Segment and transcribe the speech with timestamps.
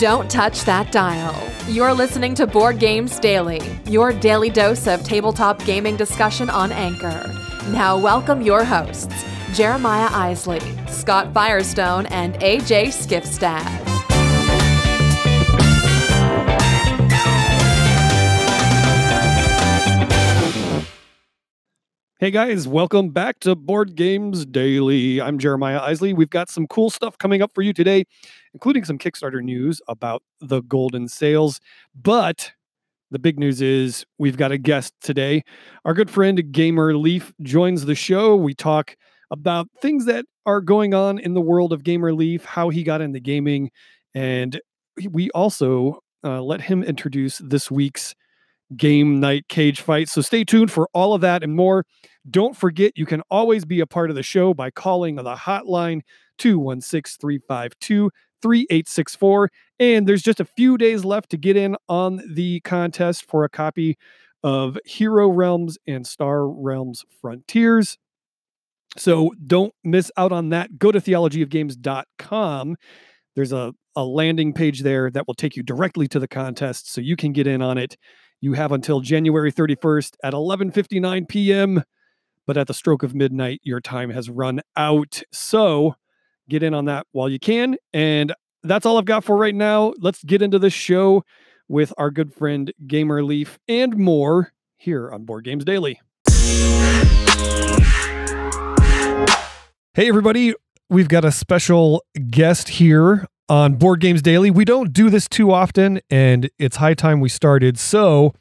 [0.00, 1.36] Don't touch that dial.
[1.68, 7.30] You're listening to Board Games Daily, your daily dose of tabletop gaming discussion on Anchor.
[7.68, 9.14] Now, welcome your hosts,
[9.52, 13.90] Jeremiah Isley, Scott Firestone, and AJ Skifstad.
[22.20, 25.22] Hey guys, welcome back to Board Games Daily.
[25.22, 26.12] I'm Jeremiah Isley.
[26.12, 28.04] We've got some cool stuff coming up for you today,
[28.54, 31.60] including some Kickstarter news about the Golden Sails.
[31.94, 32.52] But
[33.10, 35.42] the big news is we've got a guest today.
[35.84, 38.36] Our good friend Gamer Leaf joins the show.
[38.36, 38.96] We talk
[39.30, 43.00] about things that are going on in the world of Gamer Leaf, how he got
[43.00, 43.70] into gaming,
[44.14, 44.60] and
[45.10, 48.14] we also uh, let him introduce this week's
[48.76, 50.08] game night cage fight.
[50.08, 51.84] So stay tuned for all of that and more.
[52.30, 56.02] Don't forget, you can always be a part of the show by calling the hotline
[56.38, 58.10] 216 352
[58.42, 59.50] 3864.
[59.78, 63.48] And there's just a few days left to get in on the contest for a
[63.48, 63.96] copy
[64.42, 67.98] of Hero Realms and Star Realms Frontiers.
[68.96, 70.78] So don't miss out on that.
[70.78, 72.76] Go to theologyofgames.com.
[73.36, 77.00] There's a, a landing page there that will take you directly to the contest so
[77.00, 77.96] you can get in on it.
[78.40, 81.84] You have until January 31st at 11:59 p.m
[82.50, 85.22] but at the stroke of midnight, your time has run out.
[85.30, 85.94] So
[86.50, 87.76] get in on that while you can.
[87.94, 89.94] And that's all I've got for right now.
[89.98, 91.24] Let's get into the show
[91.68, 96.00] with our good friend Gamer Leaf and more here on Board Games Daily.
[99.94, 100.54] Hey, everybody.
[100.88, 104.50] We've got a special guest here on Board Games Daily.
[104.50, 107.78] We don't do this too often, and it's high time we started.
[107.78, 108.34] So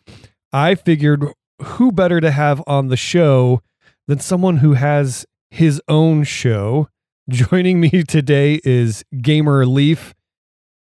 [0.51, 1.25] I figured
[1.61, 3.61] who better to have on the show
[4.07, 6.87] than someone who has his own show.
[7.29, 10.15] Joining me today is Gamer Leaf.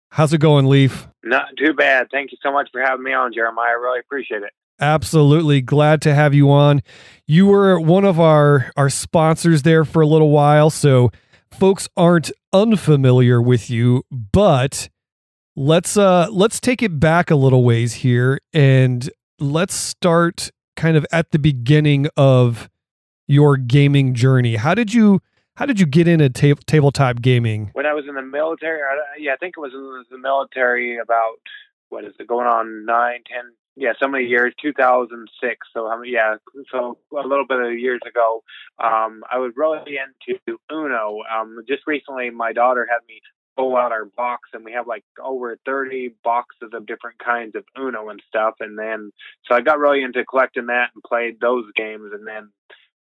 [0.09, 1.08] How's it going, Leaf?
[1.23, 2.08] Not too bad.
[2.11, 3.69] Thank you so much for having me on, Jeremiah.
[3.69, 4.52] I really appreciate it.
[4.81, 6.82] Absolutely glad to have you on.
[7.26, 11.09] You were one of our our sponsors there for a little while, so
[11.52, 14.89] folks aren't unfamiliar with you, but
[15.55, 19.09] let's uh let's take it back a little ways here and
[19.39, 22.70] let's start kind of at the beginning of
[23.26, 24.58] your gaming journey.
[24.58, 25.21] How did you
[25.55, 27.70] how did you get into ta- tabletop gaming?
[27.73, 28.82] When I was in the military,
[29.20, 31.36] yeah, I think it was in the military about
[31.89, 35.67] what is it going on nine, ten, yeah, so many years, 2006.
[35.73, 36.36] So um, yeah,
[36.71, 38.44] so a little bit of years ago,
[38.83, 41.20] um, I was really into Uno.
[41.33, 43.21] Um, just recently, my daughter had me
[43.55, 47.64] pull out our box and we have like over 30 boxes of different kinds of
[47.80, 48.55] Uno and stuff.
[48.60, 49.11] And then,
[49.48, 52.11] so I got really into collecting that and played those games.
[52.14, 52.49] And then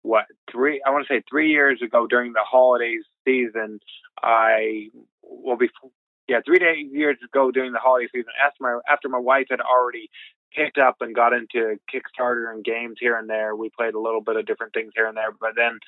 [0.04, 3.80] what three I want to say three years ago during the holidays season
[4.22, 4.90] I
[5.22, 5.90] well before
[6.28, 9.62] yeah three days years ago during the holiday season after my after my wife had
[9.62, 10.10] already
[10.54, 14.20] picked up and got into Kickstarter and games here and there we played a little
[14.20, 15.78] bit of different things here and there but then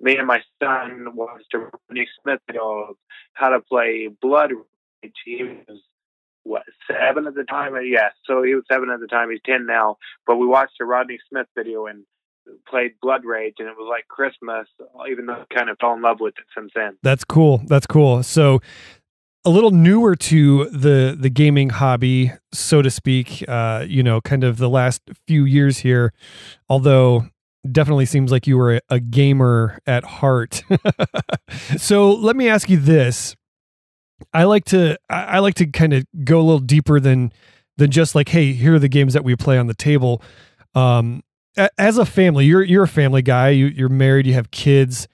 [0.00, 2.96] me and my son was to Rodney Smith video
[3.32, 5.12] how to play Blood Rage.
[5.24, 5.80] He was
[6.44, 7.74] what seven at the time?
[7.84, 9.98] Yes so he was seven at the time he's ten now
[10.28, 12.04] but we watched a Rodney Smith video and
[12.68, 14.66] played Blood Rage, and it was like Christmas.
[15.10, 16.96] Even though I kind of fell in love with it since then.
[17.02, 17.62] That's cool.
[17.66, 18.22] That's cool.
[18.22, 18.60] So
[19.44, 23.44] a little newer to the the gaming hobby, so to speak.
[23.46, 26.12] Uh, you know, kind of the last few years here.
[26.68, 27.26] Although
[27.70, 30.62] definitely seems like you were a, a gamer at heart.
[31.76, 33.34] so let me ask you this.
[34.32, 37.32] I like to I like to kind of go a little deeper than
[37.76, 40.22] than just like, hey, here are the games that we play on the table.
[40.74, 41.22] Um,
[41.78, 43.50] as a family, you're you're a family guy.
[43.50, 44.26] You, you're married.
[44.26, 45.08] You have kids.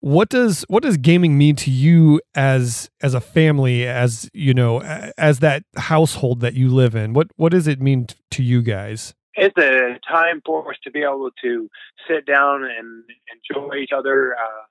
[0.00, 4.80] What does what does gaming mean to you as as a family, as you know,
[5.16, 7.14] as that household that you live in?
[7.14, 9.14] What what does it mean to you guys?
[9.34, 11.68] It's a time for us to be able to
[12.08, 13.04] sit down and
[13.50, 14.34] enjoy each other.
[14.34, 14.64] Uh,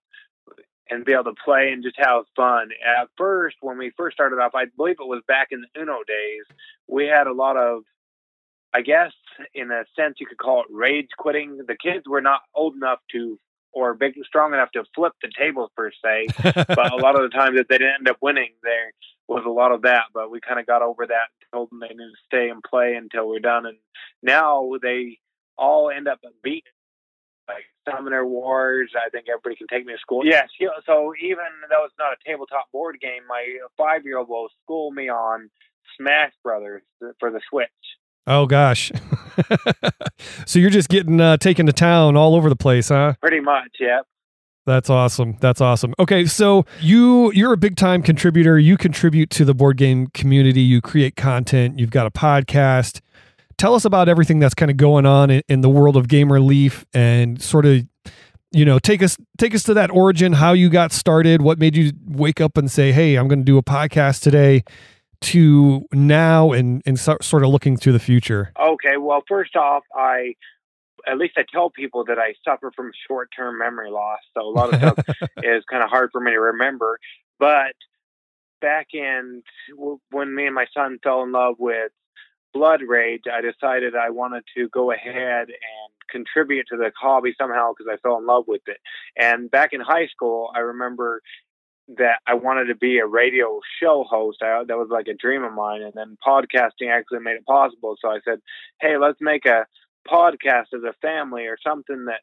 [0.90, 2.70] and be able to play and just have fun.
[2.86, 6.00] At first, when we first started off, I believe it was back in the Uno
[6.06, 6.44] days,
[6.88, 7.84] we had a lot of
[8.74, 9.12] I guess
[9.54, 11.58] in a sense you could call it rage quitting.
[11.58, 13.38] The kids were not old enough to
[13.74, 17.36] or big strong enough to flip the tables per se, but a lot of the
[17.36, 18.94] times that they didn't end up winning, there
[19.28, 20.06] was a lot of that.
[20.14, 22.94] But we kind of got over that, told them they needed to stay and play
[22.96, 23.78] until we're done, and
[24.22, 25.18] now they
[25.58, 26.62] all end up beating
[27.48, 28.92] like Summoner Wars.
[28.96, 30.26] I think everybody can take me to school.
[30.26, 30.50] Yes,
[30.86, 34.92] so even though it's not a tabletop board game, my five year old will school
[34.92, 35.50] me on
[35.98, 36.84] Smash Brothers
[37.20, 37.70] for the Switch.
[38.26, 38.92] Oh gosh.
[40.46, 43.14] so you're just getting uh, taken to town all over the place, huh?
[43.22, 44.00] Pretty much, yeah.
[44.66, 45.38] That's awesome.
[45.42, 45.94] That's awesome.
[46.00, 48.58] Okay, so you you're a big time contributor.
[48.58, 50.62] You contribute to the board game community.
[50.62, 51.80] You create content.
[51.80, 53.02] You've got a podcast.
[53.58, 56.40] Tell us about everything that's kind of going on in, in the world of Gamer
[56.40, 57.86] Leaf and sort of
[58.54, 61.76] you know take us take us to that origin how you got started what made
[61.76, 64.64] you wake up and say hey i'm going to do a podcast today
[65.24, 69.84] to now and and so, sort of looking to the future Okay, well, first off,
[69.96, 70.36] I
[71.08, 74.20] at least I tell people that I suffer from short term memory loss.
[74.34, 77.00] So a lot of stuff is kind of hard for me to remember.
[77.40, 77.76] But
[78.62, 79.44] back in
[80.12, 81.92] when me and my son fell in love with
[82.54, 87.72] Blood Rage, I decided I wanted to go ahead and contribute to the hobby somehow
[87.72, 88.78] because I fell in love with it.
[89.18, 91.22] And back in high school, I remember
[91.98, 94.42] that I wanted to be a radio show host.
[94.42, 95.82] I, that was like a dream of mine.
[95.82, 97.96] And then podcasting actually made it possible.
[98.02, 98.40] So I said,
[98.80, 99.66] hey, let's make a
[100.08, 102.22] podcast as a family or something that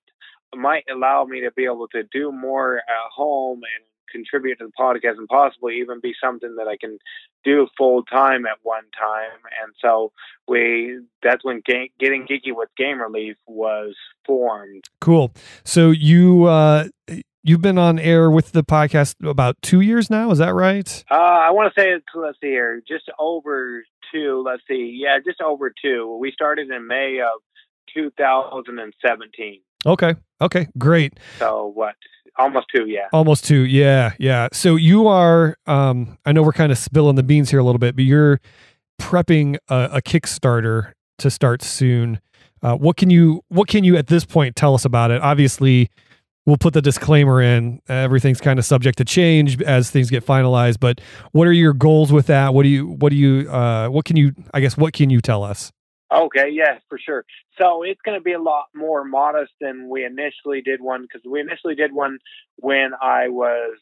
[0.54, 4.72] might allow me to be able to do more at home and contribute to the
[4.78, 6.98] podcast and possibly even be something that I can
[7.44, 9.38] do full time at one time.
[9.62, 10.12] And so
[10.48, 13.94] we that's when ga- getting geeky with Gamer Leaf was
[14.26, 14.84] formed.
[15.00, 15.32] cool
[15.64, 16.86] so you uh
[17.42, 21.14] you've been on air with the podcast about two years now is that right Uh,
[21.14, 23.82] I want to say it's let's see here, just over
[24.12, 24.42] two.
[24.44, 26.16] Let's see, yeah, just over two.
[26.20, 27.40] We started in May of
[27.94, 29.60] 2017.
[29.86, 31.94] okay okay great So what?
[32.38, 33.08] Almost two, yeah.
[33.12, 33.62] Almost two.
[33.66, 34.48] Yeah, yeah.
[34.52, 37.78] So you are um I know we're kind of spilling the beans here a little
[37.78, 38.40] bit, but you're
[39.00, 42.20] prepping a, a Kickstarter to start soon.
[42.62, 45.20] Uh, what can you what can you at this point tell us about it?
[45.22, 45.90] Obviously,
[46.46, 47.80] we'll put the disclaimer in.
[47.88, 51.00] Everything's kind of subject to change as things get finalized, but
[51.32, 52.54] what are your goals with that?
[52.54, 55.20] What do you what do you uh what can you I guess what can you
[55.20, 55.72] tell us?
[56.12, 57.24] Okay, yes, for sure.
[57.56, 61.20] So it's going to be a lot more modest than we initially did one because
[61.24, 62.18] we initially did one
[62.56, 63.76] when I was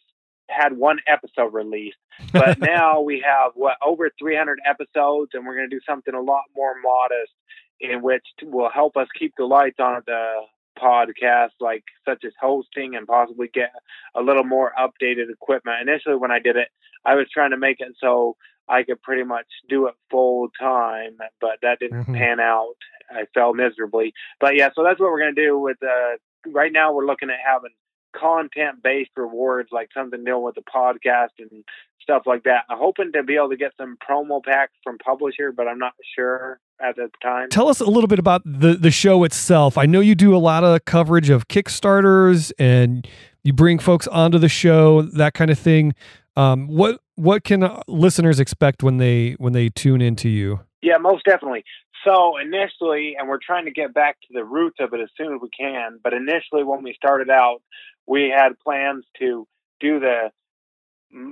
[0.50, 1.96] had one episode released,
[2.32, 6.20] but now we have what over 300 episodes, and we're going to do something a
[6.20, 7.32] lot more modest,
[7.80, 10.40] in which will help us keep the lights on at the
[10.80, 13.70] podcast, like such as hosting and possibly get
[14.14, 15.76] a little more updated equipment.
[15.86, 16.68] Initially, when I did it,
[17.04, 18.36] I was trying to make it so
[18.68, 22.16] I could pretty much do it full time, but that didn't Mhm.
[22.16, 22.74] pan out.
[23.10, 24.12] I fell miserably.
[24.40, 26.16] But yeah, so that's what we're going to do with uh
[26.46, 27.72] right now we're looking at having
[28.14, 31.64] content based rewards like something dealing with the podcast and
[32.02, 32.64] stuff like that.
[32.70, 35.92] I'm hoping to be able to get some promo packs from publisher, but I'm not
[36.16, 37.48] sure at the time.
[37.50, 39.76] Tell us a little bit about the the show itself.
[39.76, 43.06] I know you do a lot of coverage of Kickstarters and
[43.42, 45.94] you bring folks onto the show, that kind of thing.
[46.36, 50.60] Um, what what can uh, listeners expect when they when they tune into you?
[50.80, 51.64] Yeah, most definitely.
[52.06, 55.34] So initially, and we're trying to get back to the roots of it as soon
[55.34, 57.60] as we can, but initially when we started out,
[58.08, 59.46] we had plans to
[59.80, 60.30] do the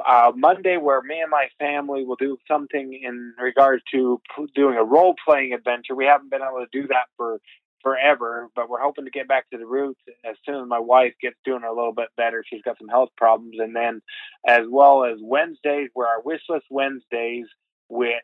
[0.07, 4.77] uh, Monday where me and my family will do something in regards to p- doing
[4.77, 5.95] a role playing adventure.
[5.95, 7.41] We haven't been able to do that for
[7.83, 11.13] forever, but we're hoping to get back to the roots as soon as my wife
[11.21, 12.43] gets doing a little bit better.
[12.47, 14.01] She's got some health problems, and then
[14.47, 17.47] as well as Wednesdays, where our wish list Wednesdays,
[17.89, 18.15] which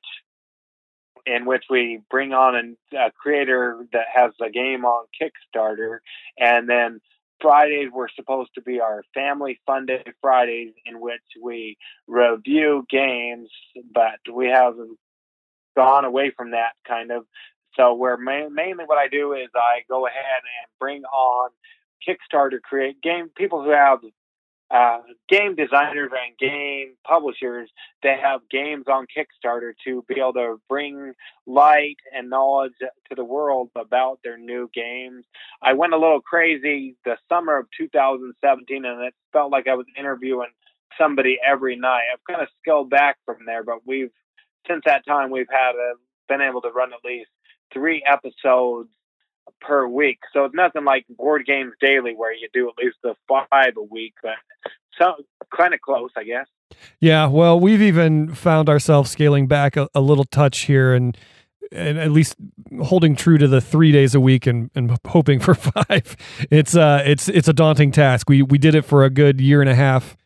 [1.24, 5.98] in which we bring on an, a creator that has a game on Kickstarter,
[6.38, 7.00] and then
[7.42, 13.50] Fridays were supposed to be our family fun day Fridays, in which we review games,
[13.92, 14.96] but we haven't
[15.76, 17.24] gone away from that kind of.
[17.76, 21.50] So, where ma- mainly what I do is I go ahead and bring on
[22.06, 24.00] Kickstarter create game people who have
[24.72, 24.98] uh,
[25.28, 27.70] game designers and game publishers
[28.02, 31.12] that have games on Kickstarter to be able to bring
[31.46, 35.26] light and knowledge to the world about their new games.
[35.62, 39.86] I went a little crazy the summer of 2017, and it felt like I was
[39.98, 40.50] interviewing
[40.98, 42.04] somebody every night.
[42.12, 44.10] I've kind of scaled back from there, but we've
[44.66, 45.96] since that time we've had uh,
[46.28, 47.28] been able to run at least
[47.74, 48.88] three episodes
[49.60, 50.18] per week.
[50.32, 53.82] So it's nothing like Board Games Daily where you do at least the five a
[53.82, 54.32] week, but
[54.98, 55.14] so
[55.56, 56.46] kind of close, I guess.
[57.00, 61.16] Yeah, well, we've even found ourselves scaling back a, a little touch here and
[61.70, 62.36] and at least
[62.82, 66.16] holding true to the three days a week and, and hoping for five.
[66.50, 68.28] It's uh it's it's a daunting task.
[68.28, 70.16] We we did it for a good year and a half,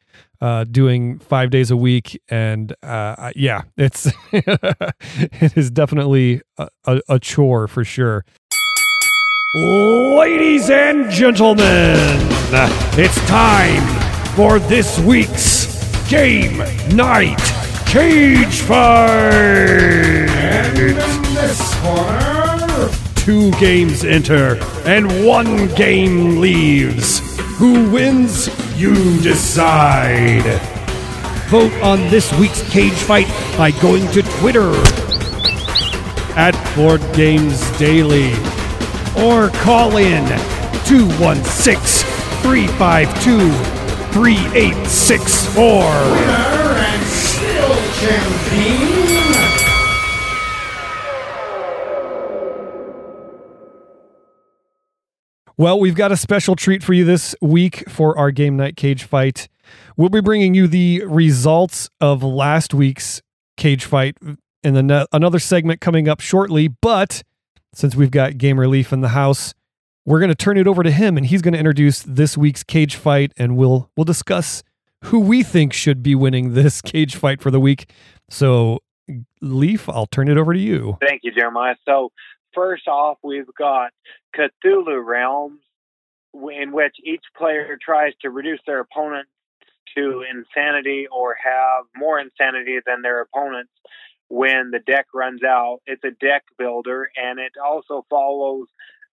[0.40, 7.00] uh, doing five days a week, and uh, yeah, it's it is definitely a, a,
[7.08, 8.25] a chore for sure.
[9.54, 11.94] Ladies and gentlemen,
[12.98, 13.82] it's time
[14.34, 15.66] for this week's
[16.10, 16.58] Game
[16.94, 17.38] Night
[17.86, 20.28] Cage Fight!
[20.28, 20.96] And In
[21.32, 27.38] this corner, Two games enter and one game leaves.
[27.56, 28.48] Who wins?
[28.76, 30.60] You decide.
[31.48, 34.72] Vote on this week's cage fight by going to Twitter
[36.36, 38.34] at Board Games Daily
[39.18, 40.26] or call in
[40.85, 42.06] 216
[42.42, 43.50] 352
[44.12, 45.62] 3864.
[45.64, 49.16] and still champion.
[55.58, 59.04] Well, we've got a special treat for you this week for our game night cage
[59.04, 59.49] fight.
[59.96, 63.23] We'll be bringing you the results of last week's
[63.56, 64.18] cage fight
[64.62, 66.68] in the ne- another segment coming up shortly.
[66.68, 67.23] But
[67.76, 69.52] since we've got Gamer Leaf in the house,
[70.06, 72.62] we're going to turn it over to him, and he's going to introduce this week's
[72.62, 74.62] cage fight, and we'll we'll discuss
[75.04, 77.90] who we think should be winning this cage fight for the week.
[78.30, 78.80] So,
[79.42, 80.97] Leaf, I'll turn it over to you.
[81.06, 81.76] Thank you, Jeremiah.
[81.85, 82.12] So,
[82.54, 83.90] first off, we've got
[84.35, 85.61] Cthulhu Realms,
[86.33, 89.28] in which each player tries to reduce their opponent
[89.99, 93.71] to insanity or have more insanity than their opponents
[94.28, 95.80] when the deck runs out.
[95.87, 98.66] It's a deck builder, and it also follows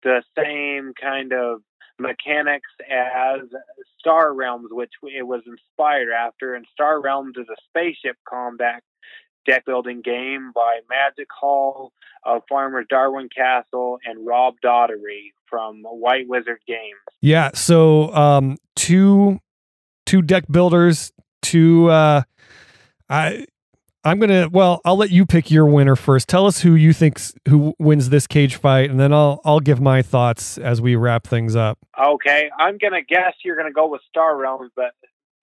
[0.02, 1.62] the same kind of
[1.98, 3.40] mechanics as
[3.98, 6.54] Star Realms, which it was inspired after.
[6.54, 8.82] And Star Realms is a spaceship combat
[9.46, 11.92] deck building game by Magic Hall
[12.24, 16.98] of Famers Darwin Kastle and Rob Dougherty from White Wizard Games.
[17.20, 19.40] Yeah, so um two
[20.06, 21.12] two deck builders,
[21.42, 22.22] two uh
[23.08, 23.46] I
[24.04, 26.28] I'm going to well, I'll let you pick your winner first.
[26.28, 29.80] Tell us who you think's who wins this cage fight and then I'll I'll give
[29.80, 31.78] my thoughts as we wrap things up.
[32.00, 34.92] Okay, I'm gonna guess you're gonna go with Star Realms, but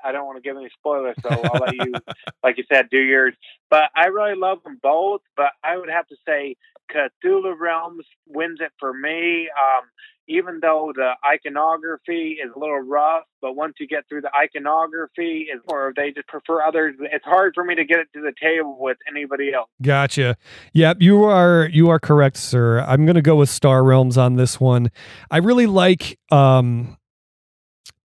[0.04, 1.94] I don't want to give any spoilers, so I'll let you,
[2.44, 3.34] like you said, do yours.
[3.70, 6.56] But I really love them both, but I would have to say
[6.92, 9.50] Cthulhu Realms wins it for me.
[9.50, 9.84] Um,
[10.28, 15.48] even though the iconography is a little rough, but once you get through the iconography,
[15.54, 16.96] is or they just prefer others.
[17.00, 19.70] It's hard for me to get it to the table with anybody else.
[19.82, 20.36] Gotcha.
[20.74, 22.82] Yep, you are you are correct, sir.
[22.82, 24.92] I'm going to go with Star Realms on this one.
[25.32, 26.98] I really like um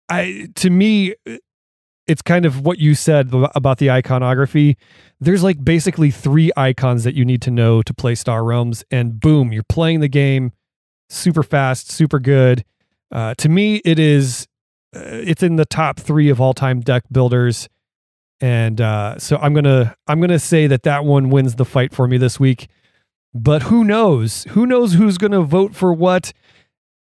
[0.09, 1.15] I to me
[2.07, 4.77] it's kind of what you said about the iconography.
[5.21, 9.21] There's like basically three icons that you need to know to play Star Realms and
[9.21, 10.53] boom, you're playing the game
[11.11, 12.65] super fast, super good.
[13.13, 14.47] Uh, to me it is
[14.95, 17.69] uh, it's in the top 3 of all-time deck builders
[18.41, 22.07] and uh, so I'm gonna I'm gonna say that that one wins the fight for
[22.09, 22.69] me this week.
[23.35, 24.45] But who knows?
[24.51, 26.33] Who knows who's gonna vote for what?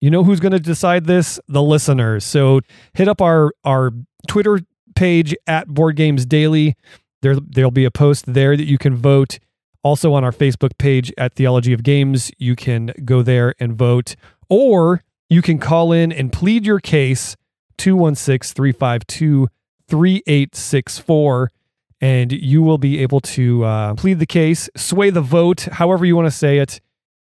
[0.02, 1.40] You know who's gonna decide this?
[1.48, 2.24] The listeners.
[2.24, 2.62] So
[2.94, 3.92] hit up our our
[4.28, 4.62] Twitter
[4.96, 6.76] page at Board Games Daily.
[7.22, 9.40] There there'll be a post there that you can vote.
[9.86, 14.16] Also on our Facebook page at Theology of Games, you can go there and vote,
[14.50, 17.36] or you can call in and plead your case
[17.78, 19.48] 216 352
[19.88, 21.52] 3864
[22.02, 26.16] and you will be able to uh, plead the case, sway the vote, however you
[26.16, 26.82] want to say it,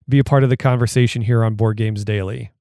[0.08, 2.52] be a part of the conversation here on Board Games Daily.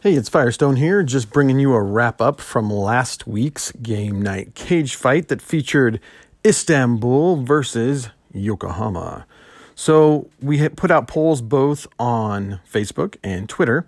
[0.00, 4.54] Hey, it's Firestone here, just bringing you a wrap up from last week's game night
[4.54, 5.98] cage fight that featured
[6.44, 9.26] Istanbul versus Yokohama.
[9.74, 13.86] So we put out polls both on Facebook and Twitter,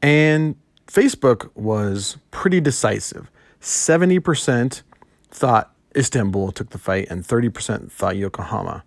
[0.00, 0.56] and
[0.86, 3.30] Facebook was pretty decisive.
[3.60, 4.82] 70%
[5.30, 8.84] thought Istanbul took the fight, and 30% thought Yokohama.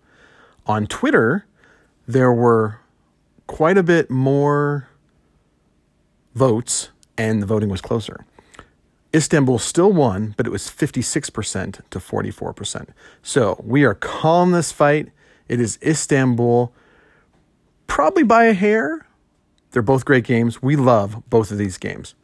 [0.66, 1.46] On Twitter,
[2.06, 2.80] there were
[3.46, 4.88] quite a bit more
[6.34, 8.24] votes, and the voting was closer.
[9.14, 12.88] Istanbul still won, but it was 56% to 44%.
[13.22, 15.10] So we are calling this fight.
[15.48, 16.72] It is Istanbul,
[17.86, 19.06] probably by a hair.
[19.70, 20.62] They're both great games.
[20.62, 22.14] We love both of these games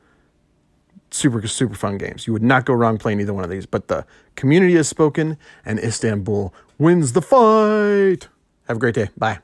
[1.11, 2.27] super super fun games.
[2.27, 3.67] You would not go wrong playing either one of these.
[3.67, 4.05] But the
[4.37, 8.29] community has spoken, and Istanbul wins the fight.
[8.67, 9.09] Have a great day.
[9.17, 9.39] Bye.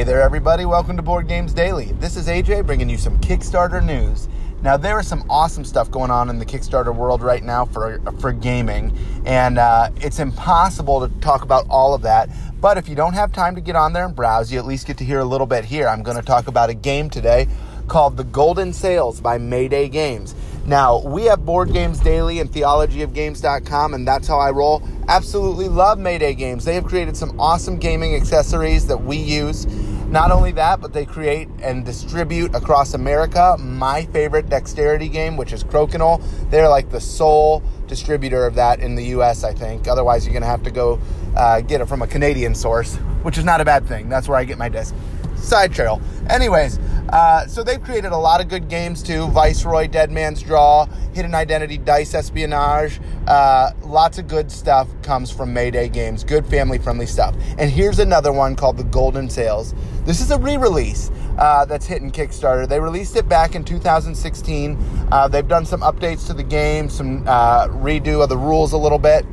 [0.00, 0.64] Hey there, everybody.
[0.64, 1.92] Welcome to Board Games Daily.
[2.00, 4.28] This is AJ bringing you some Kickstarter news.
[4.62, 8.00] Now, there is some awesome stuff going on in the Kickstarter world right now for,
[8.18, 12.30] for gaming, and uh, it's impossible to talk about all of that.
[12.62, 14.86] But if you don't have time to get on there and browse, you at least
[14.86, 15.86] get to hear a little bit here.
[15.86, 17.46] I'm going to talk about a game today
[17.86, 20.34] called The Golden Sails by Mayday Games.
[20.64, 24.82] Now, we have Board Games Daily and theologyofgames.com, and that's how I roll.
[25.08, 26.64] Absolutely love Mayday Games.
[26.64, 29.66] They have created some awesome gaming accessories that we use.
[30.10, 35.52] Not only that, but they create and distribute across America my favorite dexterity game, which
[35.52, 36.20] is Crokinole.
[36.50, 39.86] They're like the sole distributor of that in the US, I think.
[39.86, 40.98] Otherwise, you're going to have to go
[41.36, 44.08] uh, get it from a Canadian source, which is not a bad thing.
[44.08, 44.96] That's where I get my disc.
[45.36, 46.02] Side trail.
[46.28, 49.26] Anyways, Uh, so they've created a lot of good games too.
[49.28, 53.00] Viceroy, Dead Man's Draw, Hidden Identity, Dice Espionage.
[53.26, 56.22] Uh, lots of good stuff comes from Mayday Games.
[56.22, 57.34] Good family-friendly stuff.
[57.58, 59.74] And here's another one called the Golden Sails.
[60.04, 62.68] This is a re-release uh, that's hitting Kickstarter.
[62.68, 64.78] They released it back in 2016.
[65.10, 68.78] Uh, they've done some updates to the game, some uh, redo of the rules a
[68.78, 69.26] little bit,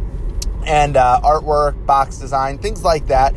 [0.66, 3.36] and uh, artwork, box design, things like that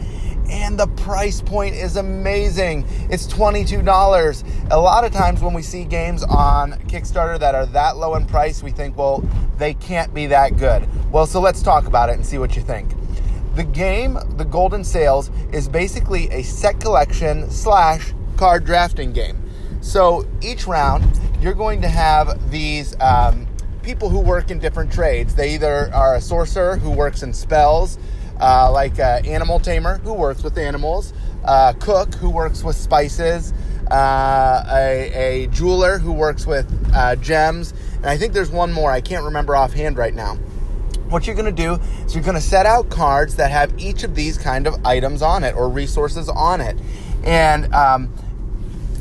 [0.50, 2.86] and the price point is amazing.
[3.08, 4.70] It's $22.
[4.70, 8.26] A lot of times when we see games on Kickstarter that are that low in
[8.26, 9.22] price, we think, well,
[9.58, 10.88] they can't be that good.
[11.12, 12.92] Well, so let's talk about it and see what you think.
[13.54, 19.42] The game, The Golden Sails, is basically a set collection slash card drafting game.
[19.80, 21.04] So each round,
[21.40, 23.46] you're going to have these um,
[23.82, 25.34] people who work in different trades.
[25.34, 27.98] They either are a sorcerer who works in spells,
[28.40, 31.12] uh, like uh, animal tamer who works with animals,
[31.44, 33.52] uh, cook who works with spices,
[33.90, 38.90] uh, a, a, jeweler who works with uh, gems, and I think there's one more
[38.90, 40.36] I can't remember offhand right now.
[41.08, 44.04] What you're going to do is you're going to set out cards that have each
[44.04, 46.78] of these kind of items on it or resources on it,
[47.24, 48.14] and um,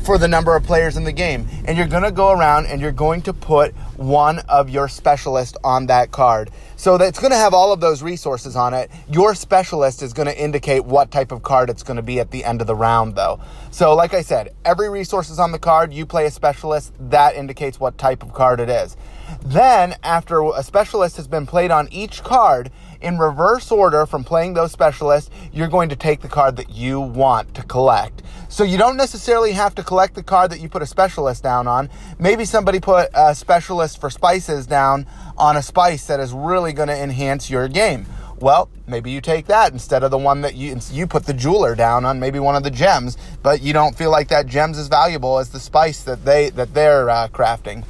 [0.03, 1.47] for the number of players in the game.
[1.65, 5.57] And you're going to go around and you're going to put one of your specialists
[5.63, 6.51] on that card.
[6.75, 8.89] So that's going to have all of those resources on it.
[9.09, 12.31] Your specialist is going to indicate what type of card it's going to be at
[12.31, 13.41] the end of the round, though.
[13.71, 15.93] So, like I said, every resource is on the card.
[15.93, 18.95] You play a specialist, that indicates what type of card it is.
[19.43, 24.53] Then, after a specialist has been played on each card, in reverse order from playing
[24.53, 28.21] those specialists, you're going to take the card that you want to collect.
[28.49, 31.67] So you don't necessarily have to collect the card that you put a specialist down
[31.67, 31.89] on.
[32.17, 35.05] Maybe somebody put a specialist for spices down
[35.37, 38.05] on a spice that is really going to enhance your game.
[38.39, 41.75] Well, maybe you take that instead of the one that you you put the jeweler
[41.75, 44.87] down on, maybe one of the gems, but you don't feel like that gems is
[44.87, 47.83] valuable as the spice that they that they're uh, crafting.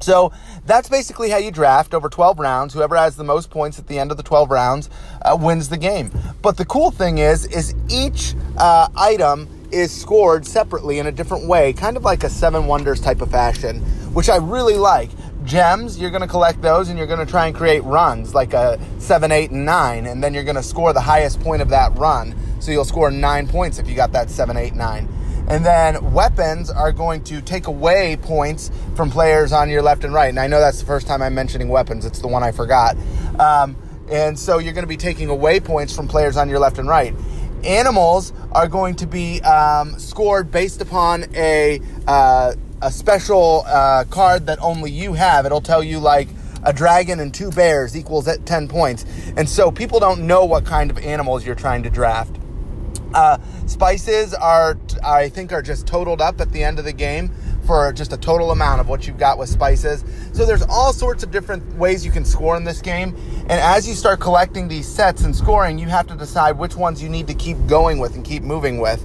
[0.00, 0.30] So
[0.68, 2.74] that's basically how you draft over 12 rounds.
[2.74, 4.90] Whoever has the most points at the end of the 12 rounds
[5.22, 6.10] uh, wins the game.
[6.42, 11.48] But the cool thing is, is each uh, item is scored separately in a different
[11.48, 13.80] way, kind of like a Seven Wonders type of fashion,
[14.12, 15.10] which I really like.
[15.44, 18.52] Gems, you're going to collect those and you're going to try and create runs like
[18.52, 21.70] a 7, 8, and 9, and then you're going to score the highest point of
[21.70, 22.34] that run.
[22.60, 25.08] So you'll score 9 points if you got that 7, 8, 9.
[25.48, 30.12] And then weapons are going to take away points from players on your left and
[30.12, 30.28] right.
[30.28, 32.96] And I know that's the first time I'm mentioning weapons, it's the one I forgot.
[33.38, 33.76] Um,
[34.10, 36.88] and so you're going to be taking away points from players on your left and
[36.88, 37.14] right.
[37.64, 44.46] Animals are going to be um, scored based upon a, uh, a special uh, card
[44.46, 45.44] that only you have.
[45.44, 46.28] It'll tell you, like,
[46.62, 49.04] a dragon and two bears equals at 10 points.
[49.36, 52.37] And so people don't know what kind of animals you're trying to draft.
[53.14, 57.30] Uh, spices are, I think, are just totaled up at the end of the game
[57.68, 60.02] for just a total amount of what you've got with spices.
[60.32, 63.14] So there's all sorts of different ways you can score in this game.
[63.42, 67.02] And as you start collecting these sets and scoring, you have to decide which ones
[67.02, 69.04] you need to keep going with and keep moving with.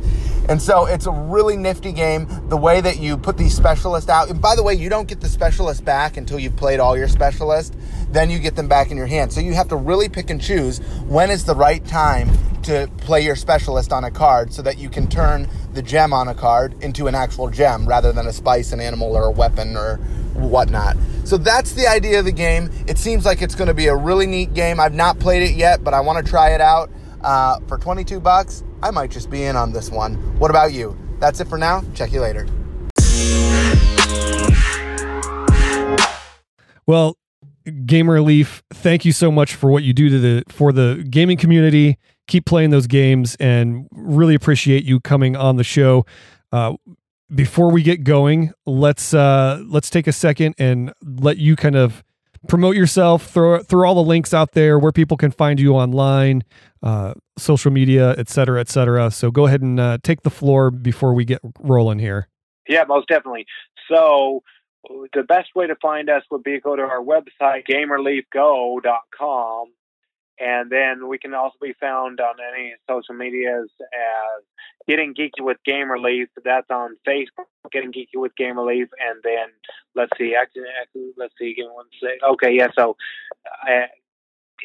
[0.50, 2.26] And so it's a really nifty game.
[2.48, 5.20] The way that you put these specialists out, and by the way, you don't get
[5.20, 7.76] the specialist back until you've played all your specialists.
[8.12, 9.34] Then you get them back in your hand.
[9.34, 12.30] So you have to really pick and choose when is the right time
[12.64, 16.28] to play your specialist on a card so that you can turn the gem on
[16.28, 19.76] a card into an actual gem rather than a spice, an animal, or a weapon
[19.76, 19.98] or
[20.34, 20.98] whatnot.
[21.26, 22.70] So that's the idea of the game.
[22.88, 24.80] It seems like it's going to be a really neat game.
[24.80, 26.90] I've not played it yet, but I want to try it out.
[27.22, 30.16] Uh, for 22 bucks, I might just be in on this one.
[30.38, 30.98] What about you?
[31.20, 31.84] That's it for now.
[31.94, 32.48] Check you later.
[36.86, 37.18] Well,
[37.86, 41.38] Gamer Leaf, thank you so much for what you do to the for the gaming
[41.38, 41.98] community.
[42.28, 46.06] Keep playing those games, and really appreciate you coming on the show.
[46.52, 46.74] Uh,
[47.34, 52.04] before we get going, let's uh, let's take a second and let you kind of
[52.48, 53.28] promote yourself.
[53.28, 56.44] Throw throw all the links out there where people can find you online,
[56.82, 59.12] uh, social media, et cetera, et cetera.
[59.12, 62.28] So go ahead and uh, take the floor before we get rolling here.
[62.68, 63.46] Yeah, most definitely.
[63.90, 64.44] So
[65.14, 69.68] the best way to find us would be to go to our website, gamerleafgo.com.
[70.40, 74.44] And then we can also be found on any social medias as
[74.88, 76.28] Getting Geeky with Gamer Leaf.
[76.44, 78.88] That's on Facebook, Getting Geeky with Gamer Leaf.
[79.00, 79.48] And then,
[79.96, 82.20] let's see, actually, actually let's see, give me one second.
[82.34, 82.98] Okay, yeah, so,
[83.68, 83.88] uh,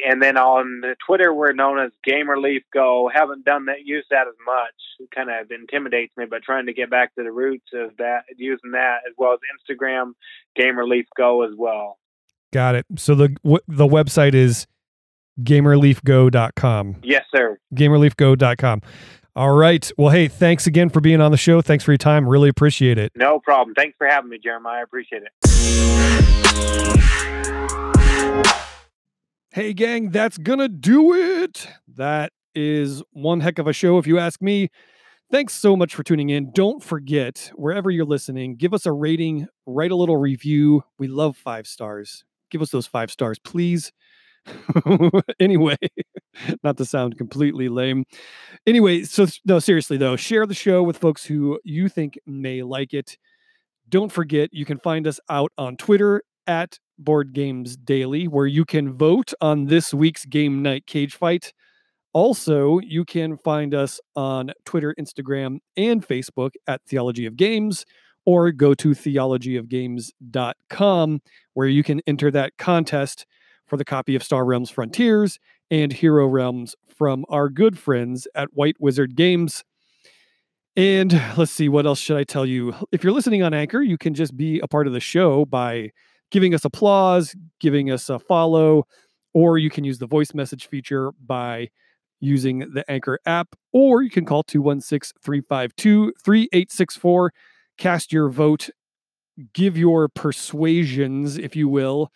[0.06, 3.10] and then on the Twitter, we're known as Gamer Leaf Go.
[3.12, 4.74] Haven't done that, used that as much.
[5.00, 8.22] It kind of intimidates me, but trying to get back to the roots of that,
[8.36, 10.12] using that as well as Instagram,
[10.56, 11.98] Gamer Leaf Go as well.
[12.52, 12.86] Got it.
[12.96, 14.66] So the the website is
[15.42, 16.96] gamerleafgo.com.
[17.02, 17.58] Yes, sir.
[17.74, 18.82] Gamerleafgo.com.
[19.36, 19.90] All right.
[19.96, 21.62] Well, hey, thanks again for being on the show.
[21.62, 22.28] Thanks for your time.
[22.28, 23.12] Really appreciate it.
[23.14, 23.74] No problem.
[23.74, 24.80] Thanks for having me, Jeremiah.
[24.80, 25.32] I appreciate it.
[29.52, 31.68] Hey, gang, that's going to do it.
[31.86, 34.70] That is one heck of a show, if you ask me.
[35.30, 36.52] Thanks so much for tuning in.
[36.52, 40.84] Don't forget, wherever you're listening, give us a rating, write a little review.
[40.98, 42.24] We love five stars.
[42.50, 43.92] Give us those five stars, please.
[45.40, 45.76] anyway,
[46.62, 48.04] not to sound completely lame.
[48.66, 52.94] Anyway, so no, seriously though, share the show with folks who you think may like
[52.94, 53.16] it.
[53.88, 58.64] Don't forget, you can find us out on Twitter at Board Games Daily, where you
[58.64, 61.52] can vote on this week's game night cage fight.
[62.12, 67.84] Also, you can find us on Twitter, Instagram, and Facebook at Theology of Games,
[68.26, 71.22] or go to theologyofgames.com,
[71.54, 73.26] where you can enter that contest
[73.68, 75.38] for the copy of Star Realms Frontiers
[75.70, 79.62] and Hero Realms from our good friends at White Wizard Games.
[80.76, 82.74] And let's see, what else should I tell you?
[82.92, 85.90] If you're listening on Anchor, you can just be a part of the show by
[86.30, 88.84] giving us applause, giving us a follow,
[89.34, 91.68] or you can use the voice message feature by
[92.20, 97.32] using the Anchor app, or you can call 216 352 3864.
[97.76, 98.70] Cast your vote,
[99.52, 102.10] give your persuasions, if you will,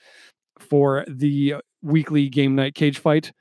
[0.62, 3.32] for the weekly game night cage fight.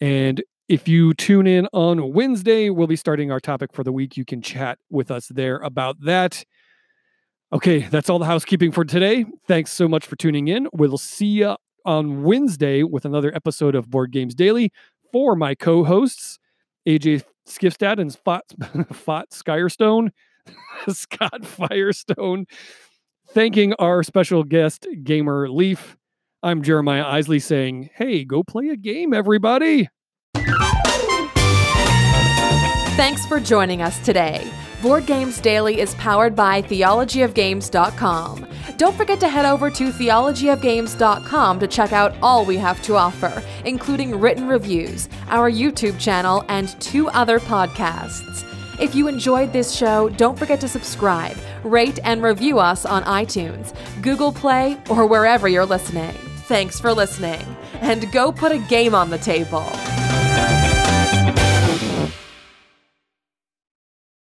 [0.00, 4.16] And if you tune in on Wednesday, we'll be starting our topic for the week.
[4.16, 6.44] You can chat with us there about that.
[7.52, 9.24] Okay, that's all the housekeeping for today.
[9.46, 10.68] Thanks so much for tuning in.
[10.72, 14.72] We'll see you on Wednesday with another episode of Board Games Daily
[15.12, 16.40] for my co-hosts,
[16.88, 18.40] AJ Skifstad and Fott,
[18.92, 20.10] Fott Skyrstone,
[20.92, 22.46] Scott Firestone.
[23.28, 25.96] Thanking our special guest, Gamer Leaf.
[26.46, 29.88] I'm Jeremiah Isley saying, hey, go play a game, everybody.
[32.94, 34.48] Thanks for joining us today.
[34.80, 38.46] Board Games Daily is powered by theologyofgames.com.
[38.76, 43.42] Don't forget to head over to theologyofgames.com to check out all we have to offer,
[43.64, 48.44] including written reviews, our YouTube channel, and two other podcasts.
[48.80, 53.74] If you enjoyed this show, don't forget to subscribe, rate, and review us on iTunes,
[54.00, 56.14] Google Play, or wherever you're listening.
[56.46, 57.44] Thanks for listening,
[57.80, 59.64] and go put a game on the table.